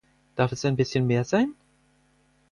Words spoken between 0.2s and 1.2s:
Darf es ein bischen